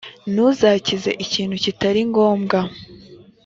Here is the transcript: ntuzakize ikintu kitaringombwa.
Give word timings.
ntuzakize 0.31 1.11
ikintu 1.23 1.55
kitaringombwa. 1.63 2.59